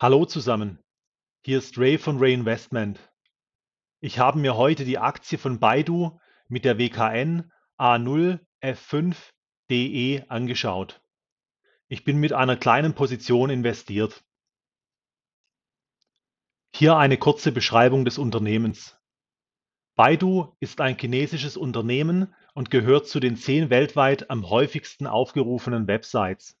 [0.00, 0.78] Hallo zusammen,
[1.44, 3.00] hier ist Ray von Ray Investment.
[3.98, 11.02] Ich habe mir heute die Aktie von Baidu mit der WKN A0F5DE angeschaut.
[11.88, 14.24] Ich bin mit einer kleinen Position investiert.
[16.72, 18.96] Hier eine kurze Beschreibung des Unternehmens.
[19.96, 26.56] Baidu ist ein chinesisches Unternehmen und gehört zu den zehn weltweit am häufigsten aufgerufenen Websites.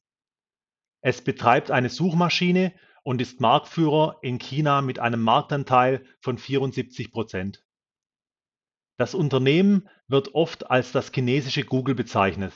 [1.02, 2.74] Es betreibt eine Suchmaschine
[3.08, 7.64] und ist Marktführer in China mit einem Marktanteil von 74 Prozent.
[8.98, 12.52] Das Unternehmen wird oft als das chinesische Google bezeichnet.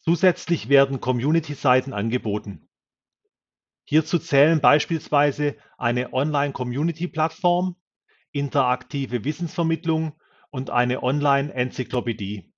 [0.00, 2.68] Zusätzlich werden Community-Seiten angeboten.
[3.84, 7.76] Hierzu zählen beispielsweise eine Online-Community-Plattform,
[8.32, 12.52] interaktive Wissensvermittlung und eine Online-Enzyklopädie.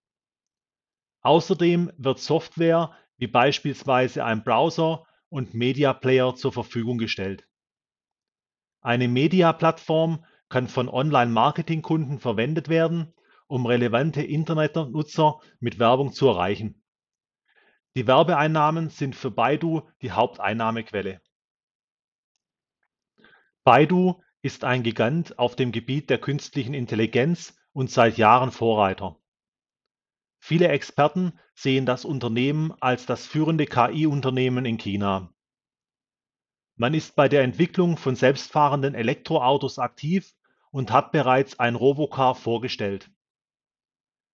[1.20, 7.48] Außerdem wird Software wie beispielsweise ein Browser und Media Player zur Verfügung gestellt.
[8.80, 13.12] Eine Media-Plattform kann von Online-Marketing-Kunden verwendet werden,
[13.48, 16.84] um relevante Internetnutzer mit Werbung zu erreichen.
[17.96, 21.20] Die Werbeeinnahmen sind für Baidu die Haupteinnahmequelle.
[23.64, 29.18] Baidu ist ein Gigant auf dem Gebiet der künstlichen Intelligenz und seit Jahren Vorreiter.
[30.38, 35.33] Viele Experten sehen das Unternehmen als das führende KI-Unternehmen in China.
[36.76, 40.34] Man ist bei der Entwicklung von selbstfahrenden Elektroautos aktiv
[40.72, 43.10] und hat bereits ein Robocar vorgestellt.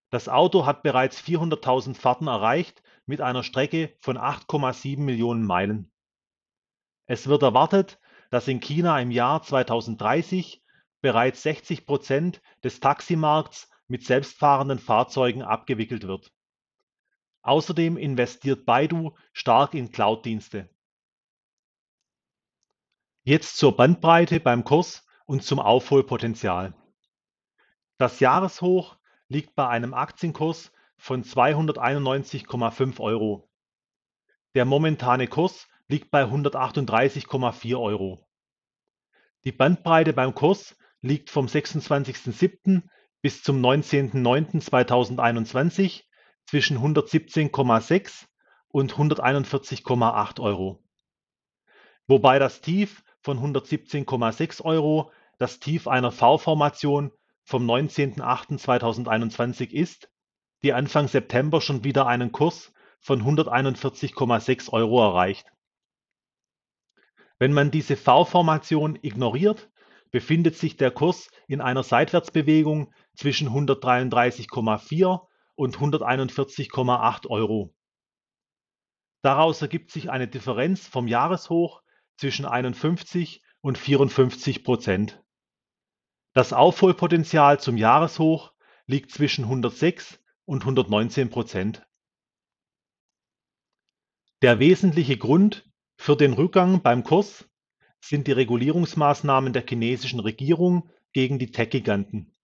[0.08, 5.92] Das Auto hat bereits 400.000 Fahrten erreicht mit einer Strecke von 8,7 Millionen Meilen.
[7.06, 10.64] Es wird erwartet, dass in China im Jahr 2030
[11.02, 16.32] bereits 60 Prozent des Taximarkts mit selbstfahrenden Fahrzeugen abgewickelt wird.
[17.42, 20.70] Außerdem investiert Baidu stark in Cloud-Dienste.
[23.30, 26.74] Jetzt zur Bandbreite beim Kurs und zum Aufholpotenzial.
[27.96, 28.96] Das Jahreshoch
[29.28, 33.48] liegt bei einem Aktienkurs von 291,5 Euro.
[34.56, 38.26] Der momentane Kurs liegt bei 138,4 Euro.
[39.44, 42.82] Die Bandbreite beim Kurs liegt vom 26.07
[43.22, 46.02] bis zum 19.09.2021
[46.46, 48.26] zwischen 117,6
[48.66, 50.82] und 141,8 Euro.
[52.08, 57.12] Wobei das Tief von 117,6 Euro das Tief einer V-Formation
[57.44, 60.10] vom 19.08.2021 ist,
[60.62, 65.46] die Anfang September schon wieder einen Kurs von 141,6 Euro erreicht.
[67.38, 69.70] Wenn man diese V-Formation ignoriert,
[70.10, 77.74] befindet sich der Kurs in einer Seitwärtsbewegung zwischen 133,4 und 141,8 Euro.
[79.22, 81.79] Daraus ergibt sich eine Differenz vom Jahreshoch
[82.20, 85.24] zwischen 51 und 54 Prozent.
[86.34, 88.52] Das Aufholpotenzial zum Jahreshoch
[88.84, 91.86] liegt zwischen 106 und 119 Prozent.
[94.42, 97.48] Der wesentliche Grund für den Rückgang beim Kurs
[98.00, 102.36] sind die Regulierungsmaßnahmen der chinesischen Regierung gegen die Tech-Giganten.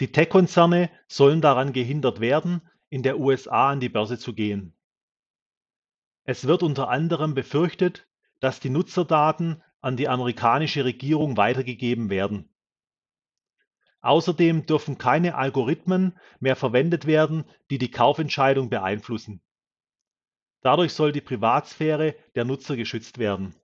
[0.00, 4.74] Die Tech-Konzerne sollen daran gehindert werden, in der USA an die Börse zu gehen.
[6.24, 8.08] Es wird unter anderem befürchtet,
[8.40, 12.48] dass die Nutzerdaten an die amerikanische Regierung weitergegeben werden.
[14.00, 19.42] Außerdem dürfen keine Algorithmen mehr verwendet werden, die die Kaufentscheidung beeinflussen.
[20.60, 23.54] Dadurch soll die Privatsphäre der Nutzer geschützt werden.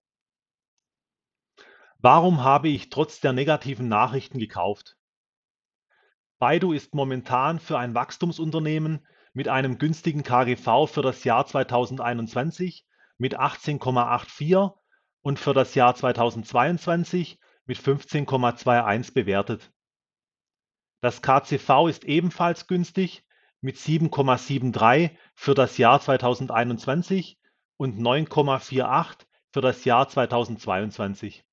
[1.99, 4.97] Warum habe ich trotz der negativen Nachrichten gekauft?
[6.39, 12.85] Baidu ist momentan für ein Wachstumsunternehmen mit einem günstigen KGV für das Jahr 2021
[13.19, 14.75] mit 18,84
[15.23, 19.73] und für das Jahr 2022 mit 15,21 bewertet.
[21.01, 23.25] Das KCV ist ebenfalls günstig
[23.61, 27.39] mit 7,73 für das Jahr 2021
[27.77, 31.45] und 9,48 für das Jahr 2022.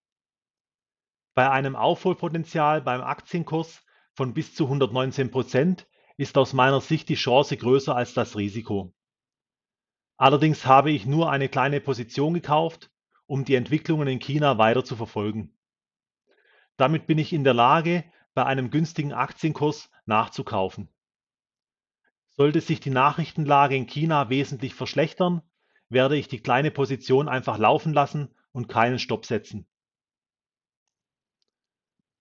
[1.36, 3.84] Bei einem Aufholpotenzial beim Aktienkurs
[4.14, 8.94] von bis zu 119 Prozent ist aus meiner Sicht die Chance größer als das Risiko.
[10.20, 12.92] Allerdings habe ich nur eine kleine Position gekauft,
[13.26, 15.58] um die Entwicklungen in China weiter zu verfolgen.
[16.76, 20.90] Damit bin ich in der Lage, bei einem günstigen Aktienkurs nachzukaufen.
[22.32, 25.42] Sollte sich die Nachrichtenlage in China wesentlich verschlechtern,
[25.88, 29.68] werde ich die kleine Position einfach laufen lassen und keinen Stopp setzen.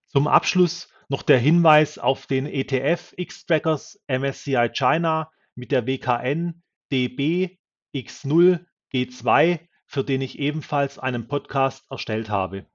[0.06, 6.62] Zum Abschluss noch der Hinweis auf den ETF X-Trackers MSCI China mit der WKN
[6.92, 7.57] DB
[7.94, 12.66] X0 G2 für den ich ebenfalls einen Podcast erstellt habe.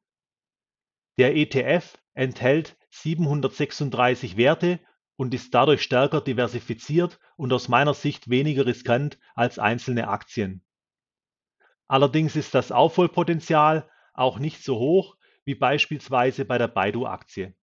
[1.20, 4.80] Der ETF enthält 736 Werte
[5.16, 10.66] und ist dadurch stärker diversifiziert und aus meiner Sicht weniger riskant als einzelne Aktien.
[11.88, 15.16] Allerdings ist das Aufholpotenzial auch nicht so hoch
[15.46, 17.54] wie beispielsweise bei der Baidu-Aktie.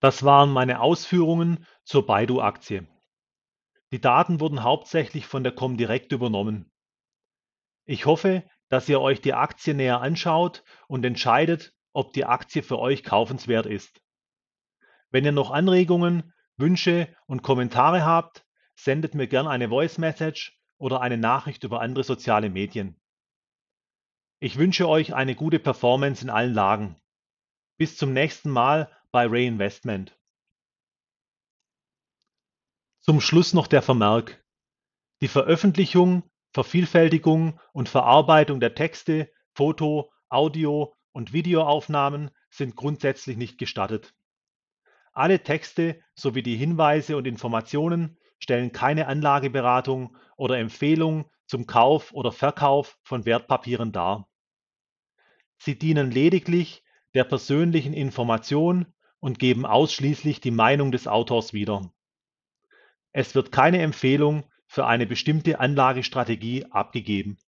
[0.00, 2.86] Das waren meine Ausführungen zur Baidu-Aktie.
[3.92, 6.72] Die Daten wurden hauptsächlich von der Comdirect übernommen.
[7.84, 12.78] Ich hoffe, dass ihr euch die Aktie näher anschaut und entscheidet, ob die Aktie für
[12.78, 14.02] euch kaufenswert ist.
[15.10, 18.44] Wenn ihr noch Anregungen, Wünsche und Kommentare habt,
[18.74, 23.00] sendet mir gern eine Voice Message oder eine Nachricht über andere soziale Medien.
[24.40, 26.96] Ich wünsche euch eine gute Performance in allen Lagen.
[27.78, 30.18] Bis zum nächsten Mal bei Reinvestment.
[33.08, 34.44] Zum Schluss noch der Vermerk.
[35.20, 44.12] Die Veröffentlichung, Vervielfältigung und Verarbeitung der Texte, Foto, Audio und Videoaufnahmen sind grundsätzlich nicht gestattet.
[45.12, 52.32] Alle Texte sowie die Hinweise und Informationen stellen keine Anlageberatung oder Empfehlung zum Kauf oder
[52.32, 54.28] Verkauf von Wertpapieren dar.
[55.58, 56.82] Sie dienen lediglich
[57.14, 61.92] der persönlichen Information und geben ausschließlich die Meinung des Autors wieder.
[63.18, 67.38] Es wird keine Empfehlung für eine bestimmte Anlagestrategie abgegeben